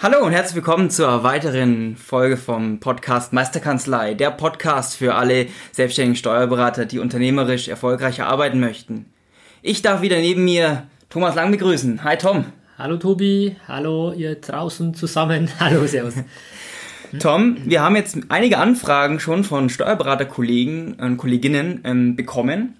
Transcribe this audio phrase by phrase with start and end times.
[0.00, 6.14] Hallo und herzlich willkommen zur weiteren Folge vom Podcast Meisterkanzlei, der Podcast für alle selbstständigen
[6.14, 9.06] Steuerberater, die unternehmerisch erfolgreicher arbeiten möchten.
[9.60, 12.04] Ich darf wieder neben mir Thomas Lang begrüßen.
[12.04, 12.44] Hi Tom.
[12.78, 15.50] Hallo Tobi, hallo ihr draußen zusammen.
[15.58, 16.14] Hallo, Servus.
[17.18, 22.76] Tom, wir haben jetzt einige Anfragen schon von Steuerberaterkollegen und Kolleginnen ähm, bekommen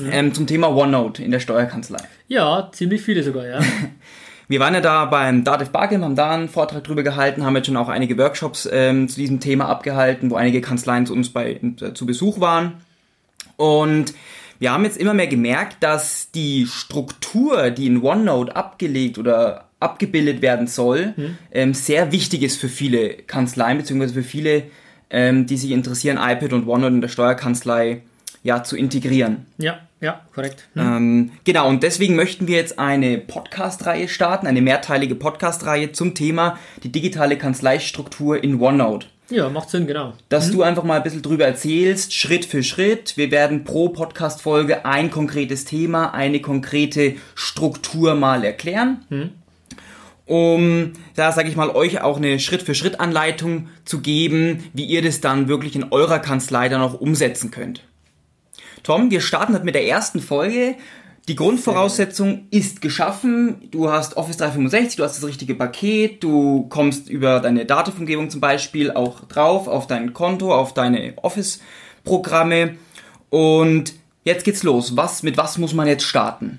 [0.00, 2.02] ähm, zum Thema OneNote in der Steuerkanzlei.
[2.28, 3.58] Ja, ziemlich viele sogar, ja.
[4.48, 7.66] Wir waren ja da beim Dativ Barcamp, haben da einen Vortrag drüber gehalten, haben jetzt
[7.66, 11.60] schon auch einige Workshops ähm, zu diesem Thema abgehalten, wo einige Kanzleien zu uns bei,
[11.80, 12.74] äh, zu Besuch waren.
[13.56, 14.14] Und
[14.58, 20.42] wir haben jetzt immer mehr gemerkt, dass die Struktur, die in OneNote abgelegt oder abgebildet
[20.42, 21.38] werden soll, hm.
[21.50, 24.64] ähm, sehr wichtig ist für viele Kanzleien, beziehungsweise für viele,
[25.10, 28.02] ähm, die sich interessieren, iPad und OneNote in der Steuerkanzlei
[28.44, 29.46] ja, zu integrieren.
[29.58, 30.68] Ja, ja, korrekt.
[30.74, 30.82] Hm.
[30.82, 36.58] Ähm, genau, und deswegen möchten wir jetzt eine Podcast-Reihe starten, eine mehrteilige Podcast-Reihe zum Thema
[36.82, 39.06] die digitale Kanzleistruktur in OneNote.
[39.30, 40.12] Ja, macht Sinn, genau.
[40.28, 40.52] Dass hm.
[40.52, 43.16] du einfach mal ein bisschen drüber erzählst, Schritt für Schritt.
[43.16, 49.06] Wir werden pro Podcast-Folge ein konkretes Thema, eine konkrete Struktur mal erklären.
[49.08, 49.30] Hm
[50.24, 55.48] um, da sage ich mal, euch auch eine Schritt-für-Schritt-Anleitung zu geben, wie ihr das dann
[55.48, 57.82] wirklich in eurer Kanzlei dann auch umsetzen könnt.
[58.82, 60.74] Tom, wir starten mit der ersten Folge.
[61.28, 63.68] Die Grundvoraussetzung ist geschaffen.
[63.70, 68.40] Du hast Office 365, du hast das richtige Paket, du kommst über deine Datenumgebung zum
[68.40, 72.74] Beispiel auch drauf, auf dein Konto, auf deine Office-Programme.
[73.30, 73.94] Und
[74.24, 74.96] jetzt geht's los.
[74.96, 76.58] Was, mit was muss man jetzt starten?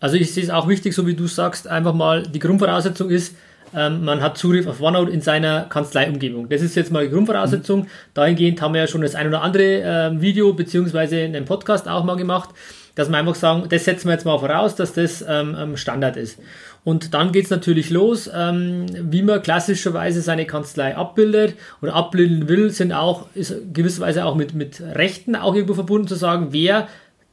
[0.00, 3.34] Also ich sehe es auch wichtig, so wie du sagst, einfach mal die Grundvoraussetzung ist,
[3.74, 6.48] ähm, man hat Zugriff auf OneNote in seiner Kanzleiumgebung.
[6.48, 7.80] Das ist jetzt mal die Grundvoraussetzung.
[7.80, 7.86] Mhm.
[8.14, 12.04] Dahingehend haben wir ja schon das ein oder andere äh, Video beziehungsweise einen Podcast auch
[12.04, 12.50] mal gemacht,
[12.94, 16.38] dass wir einfach sagen, das setzen wir jetzt mal voraus, dass das ähm, Standard ist.
[16.84, 22.48] Und dann geht es natürlich los, ähm, wie man klassischerweise seine Kanzlei abbildet oder abbilden
[22.48, 26.88] will, sind auch, ist gewisserweise auch mit, mit Rechten auch irgendwo verbunden zu sagen, wer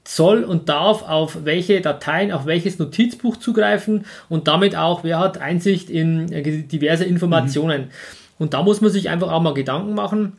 [0.10, 5.38] soll und darf auf welche Dateien, auf welches Notizbuch zugreifen und damit auch, wer hat
[5.38, 7.82] Einsicht in äh, diverse Informationen.
[7.82, 7.88] Mhm.
[8.40, 10.38] Und da muss man sich einfach auch mal Gedanken machen,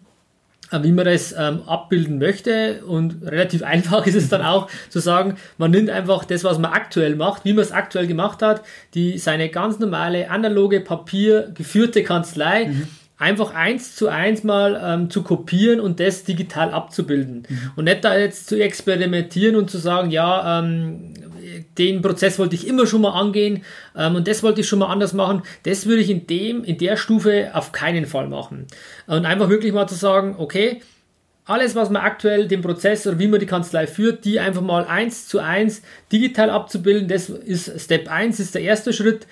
[0.72, 2.82] äh, wie man das ähm, abbilden möchte.
[2.84, 6.72] Und relativ einfach ist es dann auch zu sagen, man nimmt einfach das, was man
[6.72, 8.62] aktuell macht, wie man es aktuell gemacht hat,
[8.94, 12.66] die seine ganz normale analoge Papier geführte Kanzlei.
[12.66, 12.88] Mhm
[13.20, 17.46] einfach eins zu eins mal ähm, zu kopieren und das digital abzubilden.
[17.48, 17.70] Mhm.
[17.76, 21.12] Und nicht da jetzt zu experimentieren und zu sagen, ja, ähm,
[21.76, 23.62] den Prozess wollte ich immer schon mal angehen
[23.94, 25.42] ähm, und das wollte ich schon mal anders machen.
[25.64, 28.66] Das würde ich in dem, in der Stufe auf keinen Fall machen.
[29.06, 30.80] Und einfach wirklich mal zu sagen, okay,
[31.44, 34.86] alles, was man aktuell den Prozess oder wie man die Kanzlei führt, die einfach mal
[34.86, 39.26] eins zu eins digital abzubilden, das ist Step 1, ist der erste Schritt.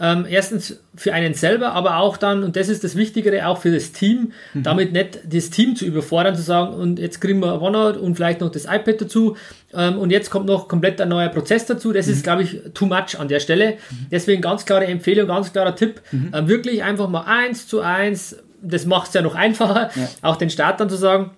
[0.00, 3.70] Ähm, erstens für einen selber, aber auch dann, und das ist das Wichtigere, auch für
[3.70, 4.64] das Team, mhm.
[4.64, 8.40] damit nicht das Team zu überfordern, zu sagen, und jetzt kriegen wir OneNote und vielleicht
[8.40, 9.36] noch das iPad dazu
[9.72, 11.92] ähm, und jetzt kommt noch komplett ein neuer Prozess dazu.
[11.92, 12.12] Das mhm.
[12.12, 13.74] ist, glaube ich, too much an der Stelle.
[13.90, 14.06] Mhm.
[14.10, 16.34] Deswegen ganz klare Empfehlung, ganz klarer Tipp, mhm.
[16.34, 20.08] äh, wirklich einfach mal eins zu eins, das macht es ja noch einfacher, ja.
[20.22, 21.30] auch den Start dann zu sagen,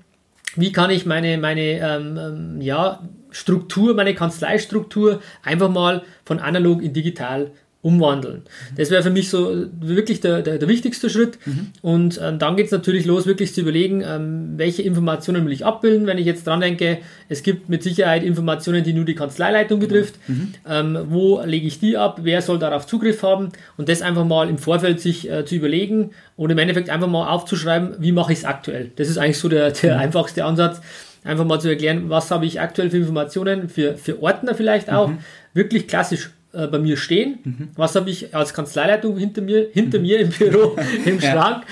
[0.55, 3.01] wie kann ich meine, meine ähm, ähm ja,
[3.31, 7.51] Struktur, meine Kanzleistruktur einfach mal von analog in digital
[7.87, 8.43] umwandeln.
[8.77, 11.39] Das wäre für mich so wirklich der, der, der wichtigste Schritt.
[11.47, 11.69] Mhm.
[11.83, 15.65] Und ähm, dann geht es natürlich los, wirklich zu überlegen, ähm, welche Informationen will ich
[15.65, 16.09] abbilden.
[16.09, 16.99] Wenn ich jetzt dran denke,
[17.29, 20.17] es gibt mit Sicherheit Informationen, die nur die Kanzleileitung betrifft.
[20.27, 20.55] Mhm.
[20.69, 22.19] Ähm, wo lege ich die ab?
[22.25, 23.51] Wer soll darauf Zugriff haben?
[23.77, 27.29] Und das einfach mal im Vorfeld sich äh, zu überlegen und im Endeffekt einfach mal
[27.29, 28.91] aufzuschreiben, wie mache ich es aktuell.
[28.97, 30.01] Das ist eigentlich so der, der mhm.
[30.01, 30.81] einfachste Ansatz
[31.23, 35.09] einfach mal zu erklären, was habe ich aktuell für Informationen, für, für Ordner vielleicht auch,
[35.09, 35.19] mhm.
[35.55, 37.39] wirklich klassisch äh, bei mir stehen.
[37.45, 37.69] Mhm.
[37.77, 40.05] Was habe ich als Kanzleileitung hinter mir, hinter mhm.
[40.05, 41.65] mir im Büro, im Schrank,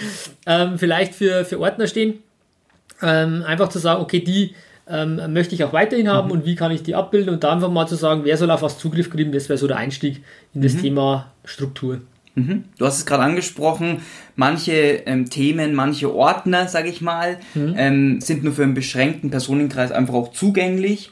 [0.47, 0.65] ja.
[0.65, 2.19] ähm, vielleicht für, für Ordner stehen.
[3.03, 4.55] Ähm, einfach zu sagen, okay, die
[4.89, 6.33] ähm, möchte ich auch weiterhin haben mhm.
[6.33, 8.63] und wie kann ich die abbilden und da einfach mal zu sagen, wer soll auf
[8.63, 10.23] was Zugriff kriegen, das wäre so der Einstieg
[10.53, 10.83] in das mhm.
[10.83, 12.01] Thema Struktur.
[12.35, 12.65] Mhm.
[12.79, 14.01] Du hast es gerade angesprochen,
[14.37, 14.73] manche
[15.07, 17.75] ähm, Themen, manche Ordner, sage ich mal, mhm.
[17.77, 21.11] ähm, sind nur für einen beschränkten Personenkreis einfach auch zugänglich.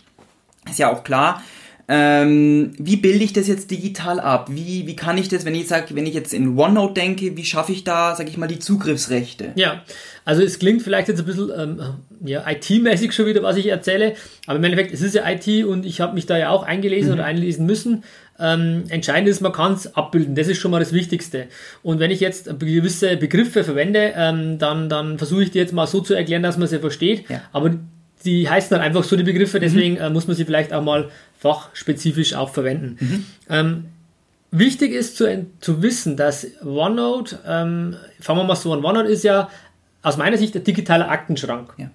[0.68, 1.42] Ist ja auch klar.
[1.88, 4.48] Ähm, wie bilde ich das jetzt digital ab?
[4.50, 7.44] Wie, wie kann ich das, wenn ich sage, wenn ich jetzt in OneNote denke, wie
[7.44, 9.52] schaffe ich da, sage ich mal, die Zugriffsrechte?
[9.56, 9.82] Ja,
[10.24, 11.80] also es klingt vielleicht jetzt ein bisschen ähm,
[12.24, 14.14] ja, IT-mäßig schon wieder, was ich erzähle,
[14.46, 17.08] aber im Endeffekt, es ist ja IT und ich habe mich da ja auch eingelesen
[17.08, 17.14] mhm.
[17.14, 18.04] oder einlesen müssen.
[18.38, 20.34] Ähm, entscheidend ist, man kann es abbilden.
[20.34, 21.46] Das ist schon mal das Wichtigste.
[21.82, 25.86] Und wenn ich jetzt gewisse Begriffe verwende, ähm, dann, dann versuche ich die jetzt mal
[25.86, 27.28] so zu erklären, dass man sie versteht.
[27.28, 27.42] Ja.
[27.52, 27.74] Aber
[28.24, 30.12] die heißen dann einfach so die Begriffe, deswegen mhm.
[30.12, 32.96] muss man sie vielleicht auch mal fachspezifisch auch verwenden.
[33.00, 33.26] Mhm.
[33.48, 33.84] Ähm,
[34.50, 39.24] wichtig ist zu, zu wissen, dass OneNote, ähm, fangen wir mal so an, OneNote ist
[39.24, 39.48] ja
[40.02, 41.72] aus meiner Sicht der digitale Aktenschrank.
[41.76, 41.90] Ja.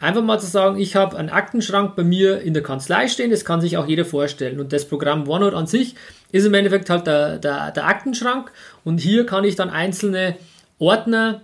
[0.00, 3.44] Einfach mal zu sagen, ich habe einen Aktenschrank bei mir in der Kanzlei stehen, das
[3.44, 4.58] kann sich auch jeder vorstellen.
[4.58, 5.94] Und das Programm OneNote an sich
[6.32, 8.50] ist im Endeffekt halt der, der, der Aktenschrank
[8.84, 10.36] und hier kann ich dann einzelne
[10.78, 11.42] Ordner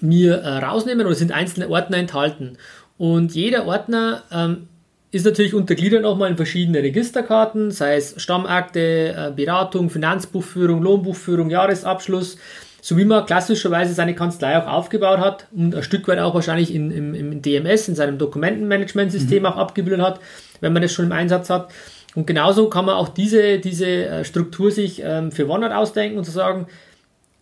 [0.00, 2.56] mir äh, rausnehmen oder sind einzelne Ordner enthalten.
[2.96, 4.68] Und jeder Ordner ähm,
[5.10, 12.36] ist natürlich untergliedert nochmal in verschiedene Registerkarten, sei es Stammakte, äh, Beratung, Finanzbuchführung, Lohnbuchführung, Jahresabschluss,
[12.80, 16.74] so wie man klassischerweise seine Kanzlei auch aufgebaut hat und ein Stück weit auch wahrscheinlich
[16.74, 19.46] in, im, im DMS, in seinem Dokumentenmanagementsystem mhm.
[19.46, 20.20] auch abgebildet hat,
[20.60, 21.70] wenn man das schon im Einsatz hat.
[22.14, 26.24] Und genauso kann man auch diese, diese äh, Struktur sich ähm, für OneNote ausdenken und
[26.24, 26.66] zu sagen,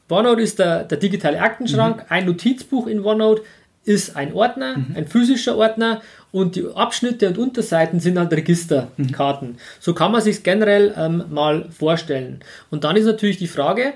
[0.09, 2.07] OneNote ist der, der digitale Aktenschrank, mhm.
[2.09, 3.43] ein Notizbuch in OneNote,
[3.85, 4.95] ist ein Ordner, mhm.
[4.95, 9.49] ein physischer Ordner und die Abschnitte und Unterseiten sind dann Registerkarten.
[9.49, 9.57] Mhm.
[9.81, 12.41] So kann man sich generell ähm, mal vorstellen.
[12.71, 13.95] Und dann ist natürlich die Frage,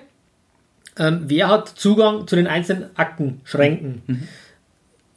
[0.98, 4.02] ähm, wer hat Zugang zu den einzelnen Aktenschränken?
[4.06, 4.28] Mhm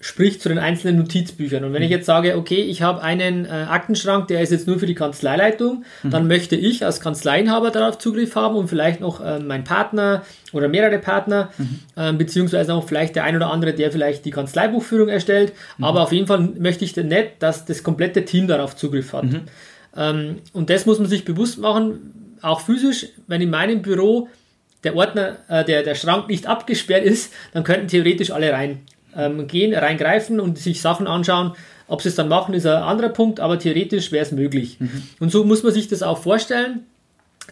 [0.01, 1.65] sprich zu den einzelnen Notizbüchern.
[1.65, 1.95] Und wenn ich mhm.
[1.95, 5.83] jetzt sage, okay, ich habe einen äh, Aktenschrank, der ist jetzt nur für die Kanzleileitung,
[6.03, 6.09] mhm.
[6.09, 10.23] dann möchte ich als Kanzleiinhaber darauf Zugriff haben und vielleicht noch äh, mein Partner
[10.53, 11.79] oder mehrere Partner, mhm.
[11.97, 15.51] äh, beziehungsweise auch vielleicht der ein oder andere, der vielleicht die Kanzleibuchführung erstellt.
[15.77, 15.83] Mhm.
[15.83, 19.25] Aber auf jeden Fall möchte ich nicht, dass das komplette Team darauf Zugriff hat.
[19.25, 19.41] Mhm.
[19.97, 24.29] Ähm, und das muss man sich bewusst machen, auch physisch, wenn in meinem Büro
[24.85, 28.79] der Ordner, äh, der, der Schrank nicht abgesperrt ist, dann könnten theoretisch alle rein
[29.15, 31.53] ähm, gehen, reingreifen und sich Sachen anschauen.
[31.87, 34.77] Ob sie es dann machen, ist ein anderer Punkt, aber theoretisch wäre es möglich.
[34.79, 35.03] Mhm.
[35.19, 36.85] Und so muss man sich das auch vorstellen,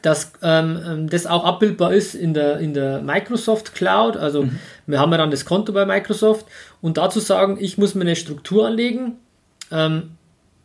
[0.01, 4.15] dass ähm, ähm, das auch abbildbar ist in der, in der Microsoft Cloud.
[4.17, 4.59] Also mhm.
[4.85, 6.45] wir haben ja dann das Konto bei Microsoft
[6.81, 9.15] und dazu sagen, ich muss mir eine Struktur anlegen.
[9.71, 10.11] Ähm,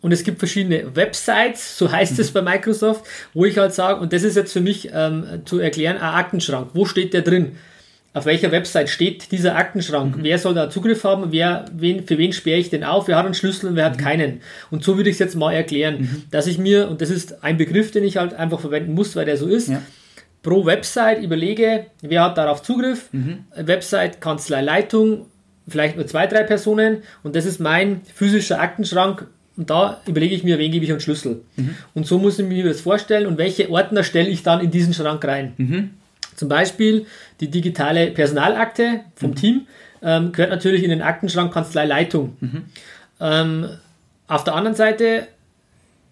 [0.02, 2.20] und es gibt verschiedene Websites, so heißt mhm.
[2.20, 3.04] es bei Microsoft,
[3.34, 6.70] wo ich halt sage, und das ist jetzt für mich ähm, zu erklären, ein Aktenschrank.
[6.74, 7.52] Wo steht der drin?
[8.14, 10.24] Auf welcher Website steht dieser Aktenschrank, mhm.
[10.24, 13.24] wer soll da Zugriff haben, wer, wen, für wen sperre ich den auf, wer hat
[13.24, 14.02] einen Schlüssel und wer hat mhm.
[14.02, 14.40] keinen.
[14.70, 16.22] Und so würde ich es jetzt mal erklären, mhm.
[16.30, 19.24] dass ich mir, und das ist ein Begriff, den ich halt einfach verwenden muss, weil
[19.24, 19.80] der so ist, ja.
[20.42, 23.44] pro Website überlege, wer hat darauf Zugriff, mhm.
[23.56, 25.26] Website, Kanzleileitung,
[25.66, 30.44] vielleicht nur zwei, drei Personen und das ist mein physischer Aktenschrank, und da überlege ich
[30.44, 31.42] mir, wen gebe ich einen Schlüssel.
[31.56, 31.74] Mhm.
[31.92, 34.94] Und so muss ich mir das vorstellen und welche Ordner stelle ich dann in diesen
[34.94, 35.52] Schrank rein.
[35.58, 35.90] Mhm.
[36.36, 37.06] Zum Beispiel
[37.40, 39.36] die digitale Personalakte vom mhm.
[39.36, 39.66] Team
[40.02, 42.36] ähm, gehört natürlich in den Aktenschrank Kanzleileitung.
[42.40, 42.64] Mhm.
[43.20, 43.68] Ähm,
[44.26, 45.28] auf der anderen Seite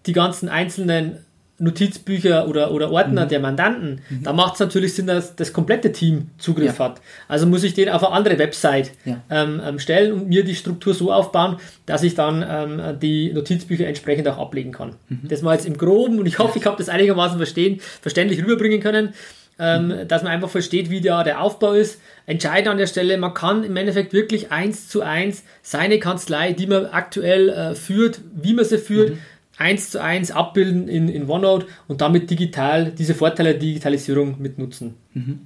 [0.07, 1.19] die ganzen einzelnen
[1.61, 3.29] Notizbücher oder, oder Ordner mhm.
[3.29, 4.23] der Mandanten, mhm.
[4.23, 6.87] da macht es natürlich Sinn, dass das komplette Team Zugriff ja.
[6.87, 7.03] hat.
[7.29, 9.21] Also muss ich den auf eine andere Website ja.
[9.29, 13.87] ähm, ähm stellen und mir die Struktur so aufbauen, dass ich dann ähm, die Notizbücher
[13.87, 14.95] entsprechend auch ablegen kann.
[15.11, 15.29] Mhm.
[15.29, 18.81] Das mal jetzt im Groben und ich hoffe, ich habe das einigermaßen verstehen, verständlich rüberbringen
[18.81, 19.13] können
[19.61, 22.01] ähm, dass man einfach versteht, wie da der Aufbau ist.
[22.27, 26.67] Entscheidend an der Stelle, man kann im Endeffekt wirklich eins zu eins seine Kanzlei, die
[26.67, 29.19] man aktuell äh, führt, wie man sie führt, mhm.
[29.59, 34.95] eins zu eins abbilden in, in OneNote und damit digital diese Vorteile der Digitalisierung mitnutzen.
[35.13, 35.41] Mhm.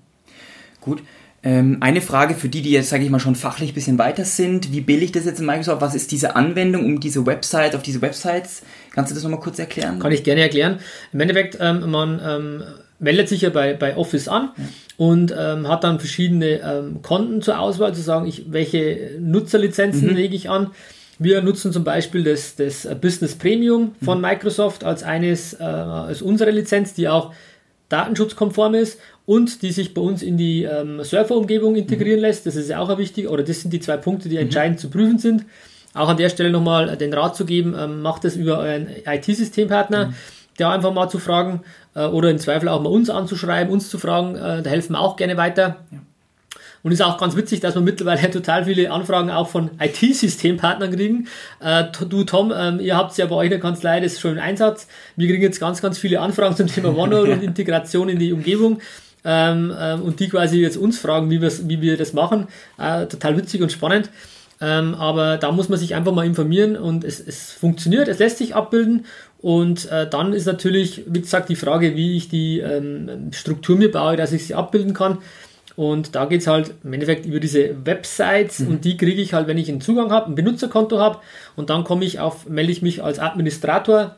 [0.80, 1.02] Gut.
[1.42, 4.24] Ähm, eine Frage für die, die jetzt, sage ich mal, schon fachlich ein bisschen weiter
[4.24, 4.72] sind.
[4.72, 5.82] Wie bilde ich das jetzt in Microsoft?
[5.82, 8.62] Was ist diese Anwendung, um diese Website, auf diese Websites?
[8.94, 9.98] Kannst du das nochmal kurz erklären?
[9.98, 10.78] Kann ich gerne erklären.
[11.12, 12.62] Im Endeffekt, ähm, man ähm,
[13.00, 14.64] meldet sich ja bei, bei Office an ja.
[14.96, 20.14] und ähm, hat dann verschiedene ähm, Konten zur Auswahl, zu sagen, ich, welche Nutzerlizenzen mhm.
[20.14, 20.70] lege ich an.
[21.18, 24.22] Wir nutzen zum Beispiel das, das Business Premium von mhm.
[24.22, 27.32] Microsoft als eines, äh, als unsere Lizenz, die auch
[27.88, 32.26] datenschutzkonform ist und die sich bei uns in die ähm, Serverumgebung integrieren mhm.
[32.26, 32.46] lässt.
[32.46, 34.42] Das ist ja auch wichtig, oder das sind die zwei Punkte, die mhm.
[34.42, 35.46] entscheidend zu prüfen sind.
[35.94, 40.06] Auch an der Stelle nochmal den Rat zu geben, ähm, macht es über euren IT-Systempartner.
[40.06, 40.14] Mhm
[40.56, 41.62] da einfach mal zu fragen
[41.94, 45.00] äh, oder im Zweifel auch mal uns anzuschreiben, uns zu fragen, äh, da helfen wir
[45.00, 45.76] auch gerne weiter.
[45.90, 45.98] Ja.
[46.82, 51.28] Und ist auch ganz witzig, dass wir mittlerweile total viele Anfragen auch von IT-Systempartnern kriegen.
[51.60, 54.38] Äh, du Tom, ähm, ihr habt ja bei euch in der Kanzlei das schon im
[54.38, 54.86] Einsatz.
[55.16, 58.80] Wir kriegen jetzt ganz, ganz viele Anfragen zum Thema OneNote und Integration in die Umgebung.
[59.26, 62.48] Ähm, ähm, und die quasi jetzt uns fragen, wie, wie wir das machen.
[62.76, 64.10] Äh, total witzig und spannend.
[64.64, 68.38] Ähm, aber da muss man sich einfach mal informieren und es, es funktioniert, es lässt
[68.38, 69.04] sich abbilden.
[69.42, 73.90] Und äh, dann ist natürlich, wie gesagt, die Frage, wie ich die ähm, Struktur mir
[73.90, 75.18] baue, dass ich sie abbilden kann.
[75.76, 78.68] Und da geht es halt im Endeffekt über diese Websites mhm.
[78.68, 81.18] und die kriege ich halt, wenn ich einen Zugang habe, ein Benutzerkonto habe
[81.56, 84.14] und dann komme ich auf, melde ich mich als Administrator.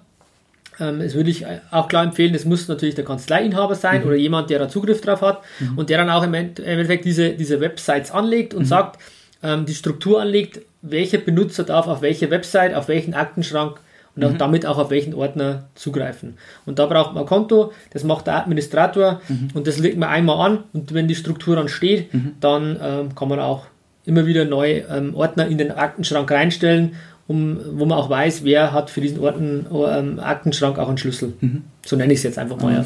[0.79, 4.07] Ähm, das würde ich auch klar empfehlen, es muss natürlich der Kanzleiinhaber sein mhm.
[4.09, 5.79] oder jemand, der da Zugriff drauf hat mhm.
[5.79, 8.67] und der dann auch im Endeffekt diese, diese Websites anlegt und mhm.
[8.67, 9.01] sagt,
[9.43, 13.81] ähm, die Struktur anlegt, welcher Benutzer darf auf welche Website, auf welchen Aktenschrank
[14.15, 14.39] und auch mhm.
[14.39, 16.35] damit auch auf welchen Ordner zugreifen.
[16.65, 19.49] Und da braucht man ein Konto, das macht der Administrator mhm.
[19.55, 22.33] und das legt man einmal an und wenn die Struktur dann steht, mhm.
[22.41, 23.67] dann ähm, kann man auch
[24.05, 26.95] immer wieder neue ähm, Ordner in den Aktenschrank reinstellen,
[27.27, 31.35] um, wo man auch weiß, wer hat für diesen Orten, ähm, Aktenschrank auch einen Schlüssel.
[31.41, 31.65] Mhm.
[31.85, 32.73] So nenne ich es jetzt einfach mal.
[32.73, 32.85] Ja.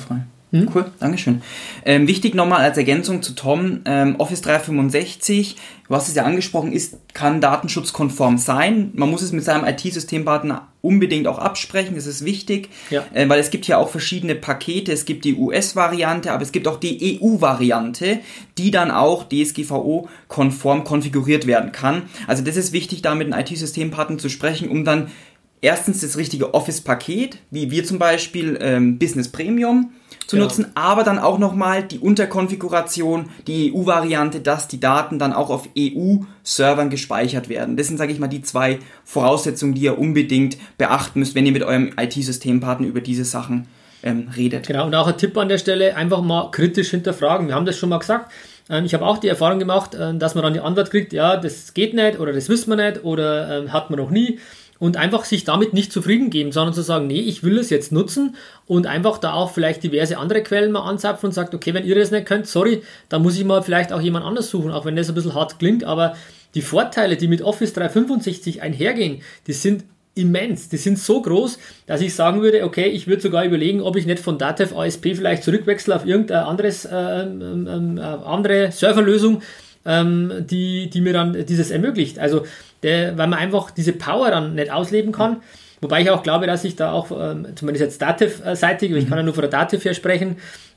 [0.52, 0.69] Hm?
[0.75, 1.42] Cool, Dankeschön.
[1.85, 6.73] Ähm, wichtig nochmal als Ergänzung zu Tom, ähm, Office 365, du hast es ja angesprochen,
[6.73, 8.90] ist, kann datenschutzkonform sein.
[8.95, 13.04] Man muss es mit seinem IT-Systempartner unbedingt auch absprechen, das ist wichtig, ja.
[13.14, 16.66] äh, weil es gibt ja auch verschiedene Pakete, es gibt die US-Variante, aber es gibt
[16.66, 18.19] auch die EU-Variante,
[18.59, 22.02] die dann auch DSGVO-konform konfiguriert werden kann.
[22.26, 25.12] Also das ist wichtig, da mit einem IT-Systempartner zu sprechen, um dann
[25.61, 29.92] erstens das richtige Office-Paket, wie wir zum Beispiel ähm, Business Premium,
[30.31, 30.47] zu genau.
[30.47, 35.69] nutzen, aber dann auch nochmal die Unterkonfiguration, die EU-Variante, dass die Daten dann auch auf
[35.77, 37.77] EU-Servern gespeichert werden.
[37.77, 41.53] Das sind, sage ich mal, die zwei Voraussetzungen, die ihr unbedingt beachten müsst, wenn ihr
[41.53, 43.67] mit eurem IT-Systempartner über diese Sachen
[44.05, 44.69] ähm, redet.
[44.69, 47.49] Genau, und auch ein Tipp an der Stelle, einfach mal kritisch hinterfragen.
[47.49, 48.31] Wir haben das schon mal gesagt.
[48.69, 51.39] Ähm, ich habe auch die Erfahrung gemacht, äh, dass man dann die Antwort kriegt, ja,
[51.39, 54.39] das geht nicht oder das wissen wir nicht oder ähm, hat man noch nie
[54.81, 57.93] und einfach sich damit nicht zufrieden geben, sondern zu sagen, nee, ich will es jetzt
[57.93, 58.35] nutzen
[58.67, 61.95] und einfach da auch vielleicht diverse andere Quellen mal anzapfen und sagt, okay, wenn ihr
[61.95, 64.97] das nicht könnt, sorry, dann muss ich mal vielleicht auch jemand anders suchen, auch wenn
[64.97, 66.17] das ein bisschen hart klingt, aber
[66.57, 69.85] die Vorteile, die mit Office 365 einhergehen, die sind
[70.15, 70.69] immens.
[70.69, 74.07] Die sind so groß, dass ich sagen würde, okay, ich würde sogar überlegen, ob ich
[74.07, 79.43] nicht von Datev ASP vielleicht zurückwechsle auf irgendeine anderes, äh, äh, äh, andere Serverlösung,
[79.85, 82.19] ähm, die, die mir dann dieses ermöglicht.
[82.19, 82.45] Also,
[82.83, 85.39] der, weil man einfach diese Power dann nicht ausleben kann.
[85.81, 89.25] Wobei ich auch glaube, dass ich da auch, ähm, zumindest jetzt Dativ-seitig, ich kann ja
[89.25, 90.37] nur von der Dativ her sprechen,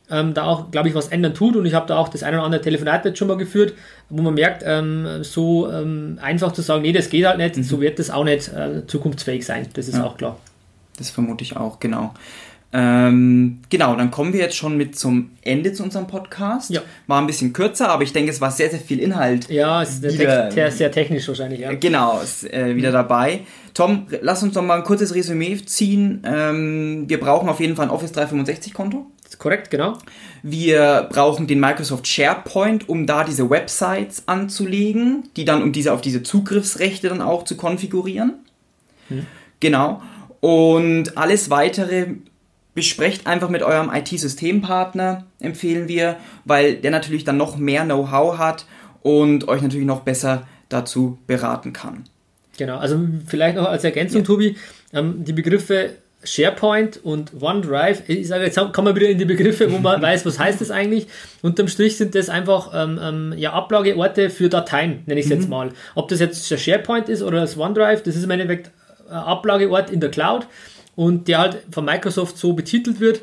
[0.10, 1.56] ähm, da auch, glaube ich, was ändern tut.
[1.56, 3.74] Und ich habe da auch das eine oder andere Telefonat jetzt schon mal geführt,
[4.10, 7.64] wo man merkt, ähm, so ähm, einfach zu sagen, nee, das geht halt nicht, mhm.
[7.64, 9.68] so wird das auch nicht äh, zukunftsfähig sein.
[9.74, 10.06] Das ist ja.
[10.06, 10.38] auch klar.
[10.98, 12.14] Das vermute ich auch, genau.
[12.76, 16.72] Ähm, genau, dann kommen wir jetzt schon mit zum Ende zu unserem Podcast.
[16.72, 16.82] Ja.
[17.06, 19.48] War ein bisschen kürzer, aber ich denke, es war sehr, sehr viel Inhalt.
[19.48, 21.74] Ja, es ist wieder, te sehr technisch wahrscheinlich, ja.
[21.76, 22.94] Genau, ist äh, wieder mhm.
[22.94, 23.42] dabei.
[23.76, 26.24] Tom, lass uns doch mal ein kurzes Resümee ziehen.
[26.26, 29.06] Ähm, wir brauchen auf jeden Fall ein Office 365 Konto.
[29.22, 30.00] Das ist korrekt, genau.
[30.42, 36.02] Wir brauchen den Microsoft SharePoint, um da diese Websites anzulegen, die dann, um diese auf
[36.02, 38.34] diese Zugriffsrechte dann auch zu konfigurieren.
[39.10, 39.28] Hm.
[39.60, 40.02] Genau.
[40.40, 42.08] Und alles weitere
[42.74, 48.66] besprecht einfach mit eurem IT-Systempartner, empfehlen wir, weil der natürlich dann noch mehr Know-how hat
[49.02, 52.06] und euch natürlich noch besser dazu beraten kann.
[52.58, 54.26] Genau, also vielleicht noch als Ergänzung, ja.
[54.26, 54.58] Tobi,
[54.94, 55.92] ähm, die Begriffe
[56.24, 60.26] SharePoint und OneDrive, ich sage, jetzt kommen wir wieder in die Begriffe, wo man weiß,
[60.26, 61.08] was heißt das eigentlich.
[61.42, 65.38] Unterm Strich sind das einfach ähm, ähm, ja, Ablageorte für Dateien, nenne ich es mhm.
[65.38, 65.72] jetzt mal.
[65.96, 68.72] Ob das jetzt der SharePoint ist oder das OneDrive, das ist im Endeffekt
[69.10, 70.48] ein Ablageort in der Cloud
[70.96, 73.22] und der halt von Microsoft so betitelt wird.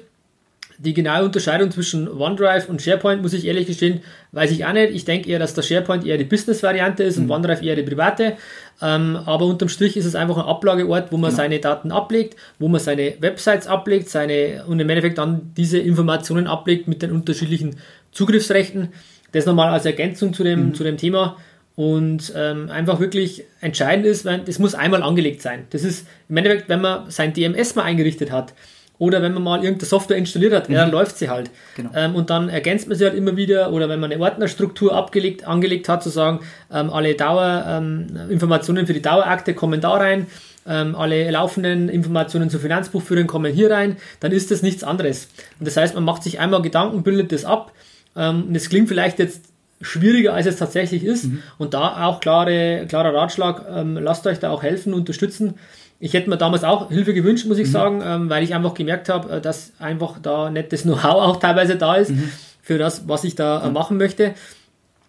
[0.78, 4.00] Die genaue Unterscheidung zwischen OneDrive und SharePoint, muss ich ehrlich gestehen,
[4.32, 4.94] weiß ich auch nicht.
[4.94, 7.24] Ich denke eher, dass der SharePoint eher die Business-Variante ist mhm.
[7.24, 8.38] und OneDrive eher die private.
[8.80, 11.42] Ähm, aber unterm Strich ist es einfach ein Ablageort, wo man genau.
[11.42, 16.46] seine Daten ablegt, wo man seine Websites ablegt, seine und im Endeffekt dann diese Informationen
[16.46, 17.76] ablegt mit den unterschiedlichen
[18.10, 18.88] Zugriffsrechten.
[19.32, 20.74] Das nochmal als Ergänzung zu dem, mhm.
[20.74, 21.36] zu dem Thema.
[21.80, 25.64] Und ähm, einfach wirklich entscheidend ist, weil das muss einmal angelegt sein.
[25.70, 28.52] Das ist im Endeffekt, wenn man sein DMS mal eingerichtet hat
[28.98, 30.74] oder wenn man mal irgendeine Software installiert hat, mhm.
[30.74, 31.50] ja, dann läuft sie halt.
[31.76, 31.88] Genau.
[31.96, 35.44] Ähm, und dann ergänzt man sie halt immer wieder oder wenn man eine Ordnerstruktur abgelegt,
[35.46, 40.26] angelegt hat, zu sagen, ähm, alle Dauerinformationen ähm, für die Dauerakte kommen da rein,
[40.66, 45.28] ähm, alle laufenden Informationen zur Finanzbuchführung kommen hier rein, dann ist das nichts anderes.
[45.58, 47.72] Und das heißt, man macht sich einmal Gedanken, bildet das ab.
[48.16, 49.49] Ähm, und es klingt vielleicht jetzt
[49.80, 51.24] schwieriger, als es tatsächlich ist.
[51.24, 51.42] Mhm.
[51.58, 55.54] Und da auch klare, klarer Ratschlag, ähm, lasst euch da auch helfen, unterstützen.
[55.98, 57.72] Ich hätte mir damals auch Hilfe gewünscht, muss ich mhm.
[57.72, 61.36] sagen, ähm, weil ich einfach gemerkt habe, äh, dass einfach da nicht das Know-how auch
[61.38, 62.30] teilweise da ist mhm.
[62.62, 64.34] für das, was ich da äh, machen möchte.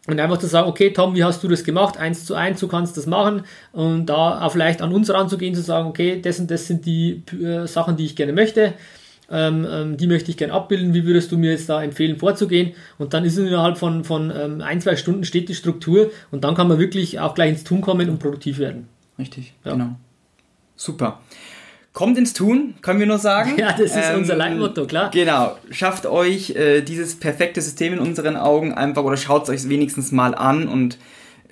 [0.08, 1.98] Und einfach zu sagen, okay, Tom, wie hast du das gemacht?
[1.98, 3.44] Eins zu eins, du kannst das machen.
[3.72, 7.24] Und da auch vielleicht an uns ranzugehen, zu sagen, okay, das und das sind die
[7.40, 8.74] äh, Sachen, die ich gerne möchte.
[9.32, 12.74] Ähm, ähm, die möchte ich gern abbilden, wie würdest du mir jetzt da empfehlen vorzugehen
[12.98, 16.44] und dann ist es innerhalb von, von ähm, ein, zwei Stunden steht die Struktur und
[16.44, 18.88] dann kann man wirklich auch gleich ins Tun kommen und produktiv werden.
[19.18, 19.74] Richtig, ja.
[19.74, 19.96] genau.
[20.76, 21.22] Super.
[21.94, 23.54] Kommt ins Tun, können wir nur sagen.
[23.58, 25.12] Ja, das ist ähm, unser Leitmotto, klar.
[25.12, 25.58] Genau.
[25.70, 30.12] Schafft euch äh, dieses perfekte System in unseren Augen einfach oder schaut es euch wenigstens
[30.12, 30.98] mal an und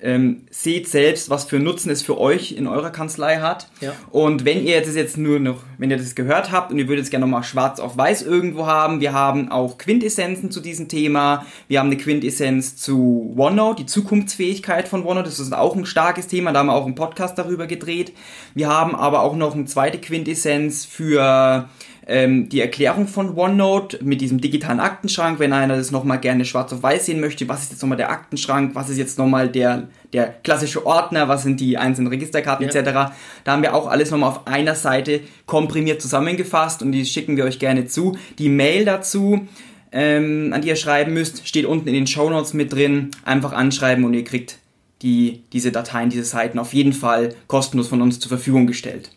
[0.02, 3.68] ähm, seht selbst, was für Nutzen es für euch in eurer Kanzlei hat.
[3.80, 3.92] Ja.
[4.10, 7.04] Und wenn ihr das jetzt nur noch, wenn ihr das gehört habt und ihr würdet
[7.04, 11.46] es gerne nochmal schwarz auf weiß irgendwo haben, wir haben auch Quintessenzen zu diesem Thema.
[11.68, 15.28] Wir haben eine Quintessenz zu OneNote, die Zukunftsfähigkeit von OneNote.
[15.28, 18.12] Das ist auch ein starkes Thema, da haben wir auch einen Podcast darüber gedreht.
[18.54, 21.68] Wir haben aber auch noch eine zweite Quintessenz für
[22.10, 26.72] ähm, die Erklärung von OneNote mit diesem digitalen Aktenschrank, wenn einer das nochmal gerne schwarz
[26.72, 29.88] auf weiß sehen möchte, was ist jetzt nochmal der Aktenschrank, was ist jetzt nochmal der,
[30.12, 32.74] der klassische Ordner, was sind die einzelnen Registerkarten ja.
[32.74, 33.14] etc.
[33.44, 37.44] Da haben wir auch alles nochmal auf einer Seite komprimiert zusammengefasst und die schicken wir
[37.44, 38.18] euch gerne zu.
[38.38, 39.46] Die Mail dazu,
[39.92, 43.12] ähm, an die ihr schreiben müsst, steht unten in den Show Notes mit drin.
[43.24, 44.58] Einfach anschreiben und ihr kriegt
[45.02, 49.12] die, diese Dateien, diese Seiten auf jeden Fall kostenlos von uns zur Verfügung gestellt.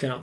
[0.00, 0.20] Genau.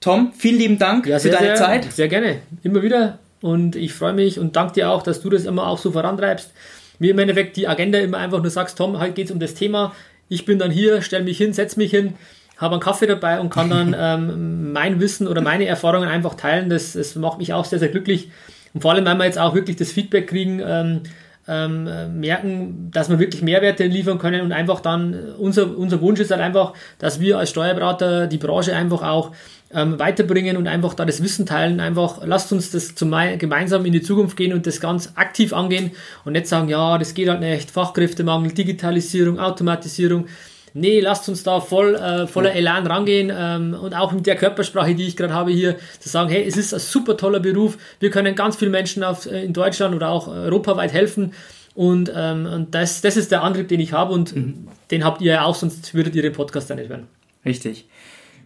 [0.00, 1.92] Tom, vielen lieben Dank ja, sehr, für deine sehr, Zeit.
[1.92, 3.18] Sehr gerne, immer wieder.
[3.42, 6.52] Und ich freue mich und danke dir auch, dass du das immer auch so vorantreibst.
[6.98, 9.52] Mir im Endeffekt die Agenda immer einfach nur sagst, Tom, heute geht es um das
[9.52, 9.94] Thema.
[10.30, 12.14] Ich bin dann hier, stelle mich hin, setze mich hin,
[12.56, 16.70] habe einen Kaffee dabei und kann dann ähm, mein Wissen oder meine Erfahrungen einfach teilen.
[16.70, 18.30] Das, das macht mich auch sehr, sehr glücklich.
[18.72, 21.02] Und vor allem, weil wir jetzt auch wirklich das Feedback kriegen, ähm,
[21.50, 26.30] ähm, merken, dass wir wirklich Mehrwerte liefern können und einfach dann, unser, unser Wunsch ist
[26.30, 29.32] halt einfach, dass wir als Steuerberater die Branche einfach auch
[29.74, 31.80] ähm, weiterbringen und einfach da das Wissen teilen.
[31.80, 35.90] Einfach lasst uns das zum, gemeinsam in die Zukunft gehen und das ganz aktiv angehen
[36.24, 40.26] und nicht sagen, ja, das geht halt nicht, Fachkräftemangel, Digitalisierung, Automatisierung.
[40.74, 44.94] Nee, lasst uns da voll, äh, voller Elan rangehen ähm, und auch mit der Körpersprache,
[44.94, 48.10] die ich gerade habe hier, zu sagen, hey, es ist ein super toller Beruf, wir
[48.10, 51.32] können ganz vielen Menschen auf, äh, in Deutschland oder auch europaweit helfen
[51.74, 54.68] und, ähm, und das, das ist der Antrieb, den ich habe und mhm.
[54.90, 57.06] den habt ihr ja auch, sonst würdet ihr den Podcast ja nicht hören.
[57.44, 57.86] Richtig.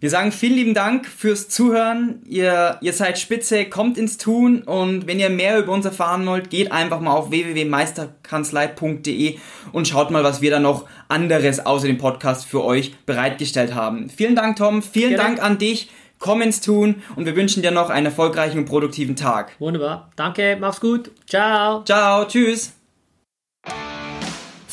[0.05, 2.21] Wir sagen vielen lieben Dank fürs Zuhören.
[2.27, 6.51] Ihr, ihr seid spitze, kommt ins Tun und wenn ihr mehr über uns erfahren wollt,
[6.51, 9.39] geht einfach mal auf www.meisterkanzlei.de
[9.73, 14.11] und schaut mal, was wir da noch anderes außer dem Podcast für euch bereitgestellt haben.
[14.11, 14.83] Vielen Dank, Tom.
[14.83, 15.25] Vielen Gerne.
[15.25, 15.89] Dank an dich.
[16.19, 19.53] Komm ins Tun und wir wünschen dir noch einen erfolgreichen und produktiven Tag.
[19.59, 20.11] Wunderbar.
[20.17, 21.13] Danke, mach's gut.
[21.27, 21.83] Ciao.
[21.83, 22.75] Ciao, tschüss.